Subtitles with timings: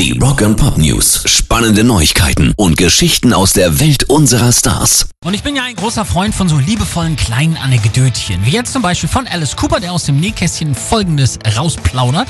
[0.00, 1.24] Die Rock and Pop News.
[1.26, 5.10] Spannende Neuigkeiten und Geschichten aus der Welt unserer Stars.
[5.22, 8.46] Und ich bin ja ein großer Freund von so liebevollen kleinen Anekdötchen.
[8.46, 12.28] Wie jetzt zum Beispiel von Alice Cooper, der aus dem Nähkästchen folgendes rausplaudert.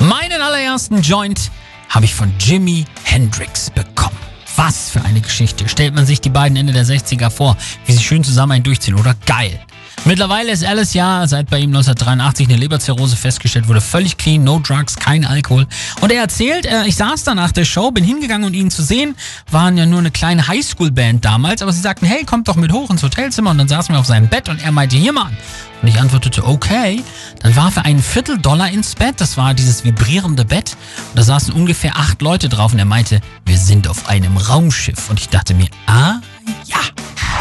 [0.00, 1.50] Meinen allerersten Joint
[1.90, 4.16] habe ich von Jimi Hendrix bekommen.
[4.56, 5.68] Was für eine Geschichte.
[5.68, 8.94] Stellt man sich die beiden Ende der 60er vor, wie sie schön zusammen einen durchziehen,
[8.94, 9.14] oder?
[9.26, 9.60] Geil.
[10.04, 14.58] Mittlerweile ist Alice ja, seit bei ihm 1983 eine Leberzirrhose festgestellt wurde, völlig clean, no
[14.58, 15.66] drugs, kein Alkohol.
[16.00, 18.82] Und er erzählt, äh, ich saß da nach der Show, bin hingegangen, um ihn zu
[18.82, 19.14] sehen,
[19.50, 22.90] waren ja nur eine kleine Highschool-Band damals, aber sie sagten, hey, kommt doch mit hoch
[22.90, 25.36] ins Hotelzimmer und dann saßen wir auf seinem Bett und er meinte, hier Mann.
[25.82, 27.02] Und ich antwortete, okay.
[27.42, 30.76] Dann warf er einen Vierteldollar ins Bett, das war dieses vibrierende Bett.
[31.10, 35.08] Und da saßen ungefähr acht Leute drauf und er meinte, wir sind auf einem Raumschiff.
[35.08, 36.20] Und ich dachte mir, ah,
[36.66, 36.78] ja.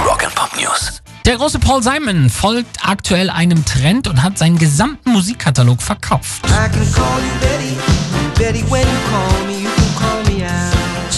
[0.05, 1.01] Rock and Pop News.
[1.29, 6.41] Der große Paul Simon folgt aktuell einem Trend und hat seinen gesamten Musikkatalog verkauft.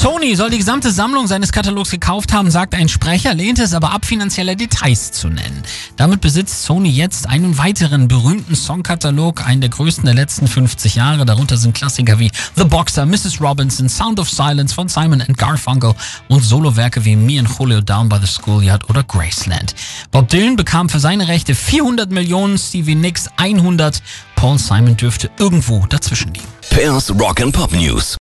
[0.01, 3.91] Sony soll die gesamte Sammlung seines Katalogs gekauft haben, sagt ein Sprecher, lehnte es aber
[3.91, 5.61] ab, finanzielle Details zu nennen.
[5.95, 11.23] Damit besitzt Sony jetzt einen weiteren berühmten Songkatalog, einen der größten der letzten 50 Jahre.
[11.23, 13.39] Darunter sind Klassiker wie The Boxer, Mrs.
[13.39, 15.93] Robinson, Sound of Silence von Simon Garfunkel
[16.29, 19.75] und Solowerke wie Me and Julio Down by the Schoolyard oder Graceland.
[20.09, 24.01] Bob Dylan bekam für seine Rechte 400 Millionen, Stevie Nicks 100.
[24.35, 26.47] Paul Simon dürfte irgendwo dazwischen liegen.
[26.71, 28.17] Pairs Rock and Pop News.